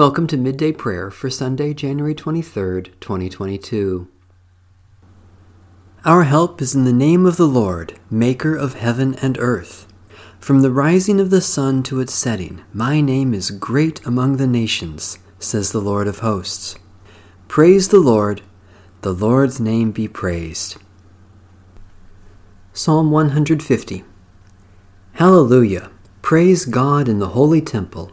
[0.00, 4.08] Welcome to Midday Prayer for Sunday, January 23rd, 2022.
[6.06, 9.86] Our help is in the name of the Lord, Maker of heaven and earth.
[10.38, 14.46] From the rising of the sun to its setting, my name is great among the
[14.46, 16.78] nations, says the Lord of hosts.
[17.46, 18.40] Praise the Lord,
[19.02, 20.78] the Lord's name be praised.
[22.72, 24.04] Psalm 150
[25.12, 25.90] Hallelujah!
[26.22, 28.12] Praise God in the holy temple.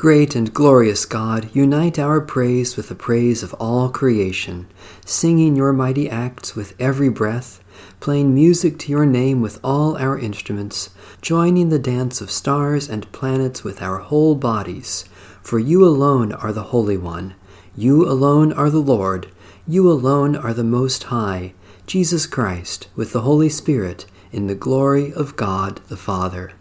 [0.00, 4.66] Great and glorious God, unite our praise with the praise of all creation,
[5.04, 7.62] singing your mighty acts with every breath,
[8.00, 10.88] playing music to your name with all our instruments,
[11.20, 15.04] joining the dance of stars and planets with our whole bodies.
[15.42, 17.34] For you alone are the Holy One,
[17.76, 19.28] you alone are the Lord,
[19.68, 21.52] you alone are the Most High,
[21.86, 26.52] Jesus Christ, with the Holy Spirit, in the glory of God the Father.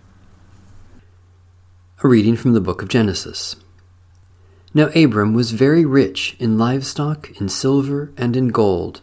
[2.02, 3.58] A reading from the book of Genesis.
[4.73, 9.02] Now Abram was very rich in livestock, in silver, and in gold.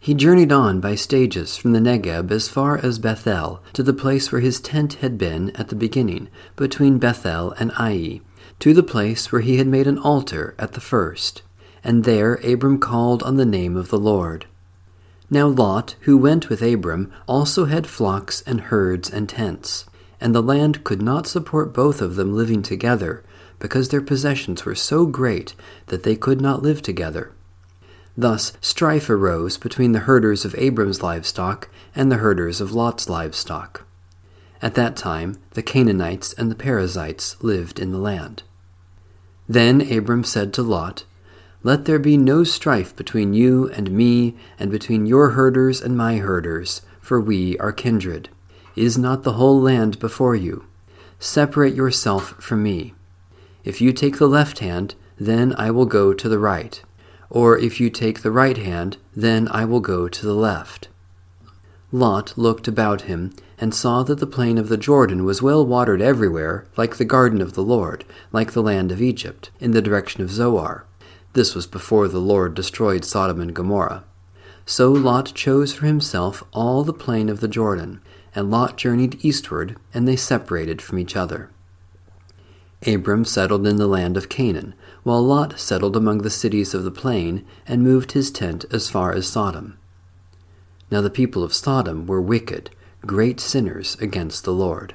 [0.00, 4.32] He journeyed on by stages from the Negeb as far as Bethel, to the place
[4.32, 8.22] where his tent had been at the beginning, between Bethel and Ai,
[8.58, 11.42] to the place where he had made an altar at the first.
[11.84, 14.46] And there Abram called on the name of the Lord.
[15.30, 19.84] Now Lot, who went with Abram, also had flocks and herds and tents
[20.22, 23.24] and the land could not support both of them living together,
[23.58, 27.32] because their possessions were so great that they could not live together.
[28.16, 33.84] Thus strife arose between the herders of Abram's livestock and the herders of Lot's livestock.
[34.62, 38.44] At that time the Canaanites and the Perizzites lived in the land.
[39.48, 41.04] Then Abram said to Lot,
[41.64, 46.18] Let there be no strife between you and me, and between your herders and my
[46.18, 48.28] herders, for we are kindred.
[48.74, 50.66] Is not the whole land before you?
[51.18, 52.94] Separate yourself from me.
[53.64, 56.82] If you take the left hand, then I will go to the right.
[57.28, 60.88] Or if you take the right hand, then I will go to the left.
[61.92, 66.00] Lot looked about him, and saw that the plain of the Jordan was well watered
[66.00, 70.22] everywhere, like the garden of the Lord, like the land of Egypt, in the direction
[70.22, 70.86] of Zoar.
[71.34, 74.04] This was before the Lord destroyed Sodom and Gomorrah.
[74.64, 78.00] So Lot chose for himself all the plain of the Jordan,
[78.34, 81.50] and Lot journeyed eastward, and they separated from each other.
[82.86, 86.90] Abram settled in the land of Canaan, while Lot settled among the cities of the
[86.90, 89.78] plain, and moved his tent as far as Sodom.
[90.90, 92.70] Now the people of Sodom were wicked,
[93.06, 94.94] great sinners against the Lord.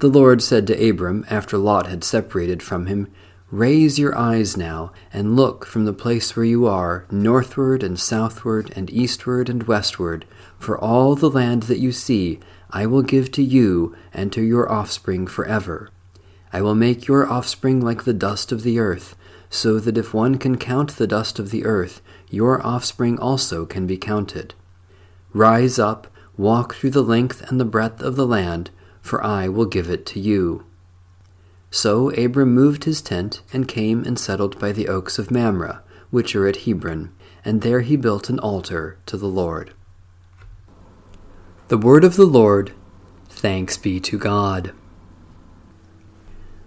[0.00, 3.08] The Lord said to Abram, after Lot had separated from him,
[3.54, 8.72] Raise your eyes now, and look from the place where you are, northward and southward,
[8.74, 10.24] and eastward and westward,
[10.58, 14.68] for all the land that you see I will give to you and to your
[14.72, 15.90] offspring forever.
[16.52, 19.14] I will make your offspring like the dust of the earth,
[19.48, 23.86] so that if one can count the dust of the earth, your offspring also can
[23.86, 24.54] be counted.
[25.32, 29.66] Rise up, walk through the length and the breadth of the land, for I will
[29.66, 30.64] give it to you.
[31.74, 36.36] So Abram moved his tent and came and settled by the oaks of Mamre, which
[36.36, 37.10] are at Hebron,
[37.44, 39.74] and there he built an altar to the Lord.
[41.66, 42.72] The word of the Lord,
[43.28, 44.72] thanks be to God.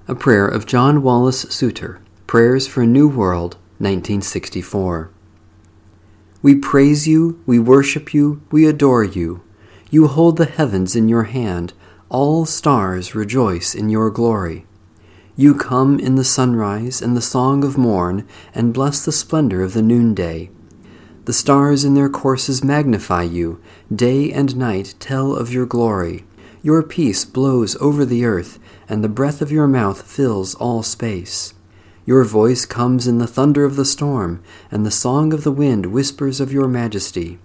[0.10, 5.10] A prayer of John Wallace Suter, Prayers for a New World, 1964.
[6.42, 9.42] We praise you, we worship you, we adore you.
[9.90, 11.72] You hold the heavens in your hand,
[12.10, 14.66] all stars rejoice in your glory.
[15.40, 19.74] You come in the sunrise and the song of morn, and bless the splendor of
[19.74, 20.50] the noonday.
[21.26, 23.62] The stars in their courses magnify you,
[23.94, 26.26] day and night tell of your glory.
[26.64, 28.58] Your peace blows over the earth,
[28.90, 31.54] and the breath of your mouth fills all space.
[32.04, 34.42] Your voice comes in the thunder of the storm,
[34.72, 37.38] and the song of the wind whispers of your majesty.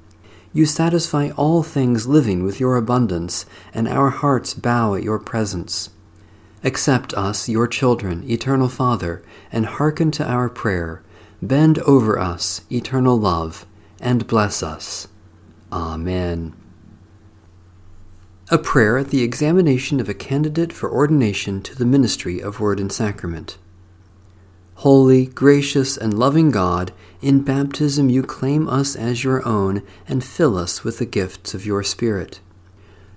[0.55, 3.45] You satisfy all things living with your abundance,
[3.75, 5.91] and our hearts bow at your presence.
[6.65, 11.03] Accept us, your children, eternal Father, and hearken to our prayer.
[11.41, 13.67] Bend over us, eternal love,
[14.01, 15.09] and bless us.
[15.73, 16.55] Amen.
[18.51, 22.79] A prayer at the examination of a candidate for ordination to the ministry of Word
[22.79, 23.57] and Sacrament.
[24.77, 30.59] Holy, gracious, and loving God, in baptism you claim us as your own and fill
[30.59, 32.41] us with the gifts of your Spirit.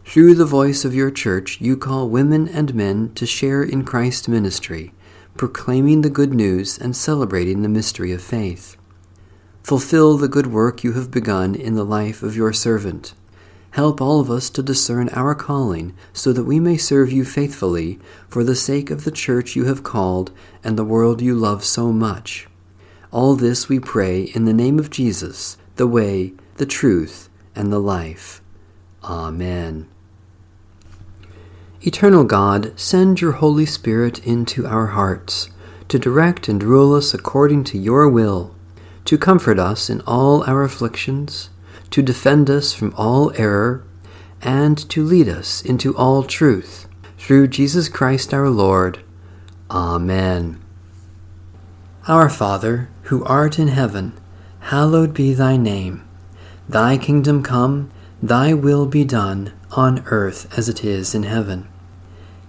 [0.06, 4.28] Through the voice of your church, you call women and men to share in Christ's
[4.28, 4.94] ministry,
[5.36, 8.78] proclaiming the good news and celebrating the mystery of faith.
[9.64, 13.14] Fulfill the good work you have begun in the life of your servant
[13.76, 18.00] Help all of us to discern our calling so that we may serve you faithfully
[18.30, 20.32] for the sake of the church you have called
[20.64, 22.48] and the world you love so much.
[23.12, 27.80] All this we pray in the name of Jesus, the way, the truth, and the
[27.80, 28.42] life.
[29.04, 29.90] Amen.
[31.86, 35.50] Eternal God, send your Holy Spirit into our hearts
[35.88, 38.56] to direct and rule us according to your will,
[39.06, 41.50] to comfort us in all our afflictions
[41.96, 43.82] to defend us from all error,
[44.42, 46.88] and to lead us into all truth.
[47.18, 49.00] Through Jesus Christ our Lord.
[49.72, 50.62] Amen.
[52.08, 54.12] Our Father, who art in heaven,
[54.60, 56.06] hallowed be thy name.
[56.68, 57.92] Thy kingdom come,
[58.22, 61.68] thy will be done, on earth as it is in heaven.